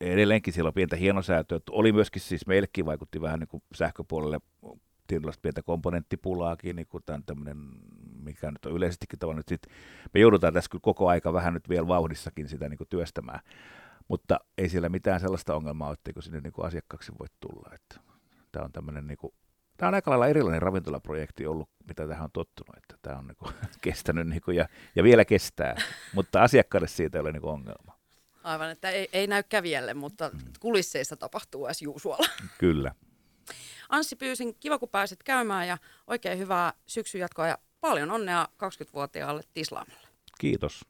edelleenkin 0.00 0.52
siellä 0.52 0.68
on 0.68 0.74
pientä 0.74 0.96
hienosäätöä. 0.96 1.60
Oli 1.70 1.92
myöskin 1.92 2.22
siis 2.22 2.46
meillekin 2.46 2.86
vaikutti 2.86 3.20
vähän 3.20 3.40
niin 3.40 3.48
kuin 3.48 3.62
sähköpuolelle 3.74 4.38
tietynlaista 5.06 5.42
pientä 5.42 5.62
komponenttipulaakin, 5.62 6.76
niin 6.76 6.86
kuin 6.86 7.02
tämä 7.06 7.20
tämmöinen, 7.26 7.56
mikä 8.22 8.50
nyt 8.50 8.66
on 8.66 8.72
yleisestikin 8.72 9.18
tavallaan 9.18 9.38
nyt 9.38 9.48
sit, 9.48 9.66
me 10.14 10.20
joudutaan 10.20 10.52
tässä 10.52 10.70
kyllä 10.70 10.82
koko 10.82 11.08
aika 11.08 11.32
vähän 11.32 11.54
nyt 11.54 11.68
vielä 11.68 11.88
vauhdissakin 11.88 12.48
sitä 12.48 12.68
niin 12.68 12.78
kuin 12.78 12.88
työstämään, 12.88 13.40
mutta 14.08 14.40
ei 14.58 14.68
siellä 14.68 14.88
mitään 14.88 15.20
sellaista 15.20 15.54
ongelmaa, 15.54 15.92
etteikö 15.92 16.22
sinne 16.22 16.40
niin 16.40 16.52
kuin 16.52 16.66
asiakkaaksi 16.66 17.12
voi 17.18 17.26
tulla, 17.40 17.70
että 17.74 18.00
tämä 18.52 18.64
on 18.64 18.72
tämmöinen 18.72 19.06
niin 19.06 19.18
kuin, 19.18 19.32
Tämä 19.76 19.88
on 19.88 19.94
aika 19.94 20.10
lailla 20.10 20.26
erilainen 20.26 20.62
ravintolaprojekti 20.62 21.46
ollut, 21.46 21.70
mitä 21.88 22.08
tähän 22.08 22.24
on 22.24 22.30
tottunut, 22.32 22.76
että 22.76 22.96
tämä 23.02 23.18
on 23.18 23.26
niin 23.26 23.36
kuin, 23.36 23.54
kestänyt 23.80 24.28
niin 24.28 24.40
kuin, 24.40 24.56
ja, 24.56 24.68
ja 24.94 25.02
vielä 25.02 25.24
kestää, 25.24 25.76
mutta 26.14 26.42
asiakkaille 26.42 26.88
siitä 26.88 27.18
ei 27.18 27.20
ole 27.20 27.32
niin 27.32 27.44
ongelma. 27.44 27.95
Aivan, 28.46 28.70
että 28.70 28.90
ei, 28.90 29.08
ei 29.12 29.26
näy 29.26 29.42
kävijälle, 29.42 29.94
mutta 29.94 30.30
mm. 30.32 30.40
kulisseissa 30.60 31.16
tapahtuu 31.16 31.64
as 31.64 31.82
usual. 31.86 32.24
Kyllä. 32.58 32.94
Anssi 33.88 34.16
pyysin, 34.16 34.54
kiva 34.54 34.78
kun 34.78 34.88
pääsit 34.88 35.22
käymään 35.22 35.68
ja 35.68 35.78
oikein 36.06 36.38
hyvää 36.38 36.72
syksyn 36.86 37.20
jatkoa 37.20 37.46
ja 37.46 37.58
paljon 37.80 38.10
onnea 38.10 38.48
20-vuotiaalle 38.64 39.42
Tislaamalle. 39.54 40.08
Kiitos. 40.38 40.84